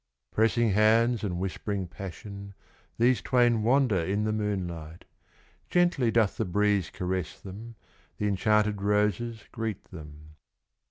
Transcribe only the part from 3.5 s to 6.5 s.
wander in the moonlight. Gently doth the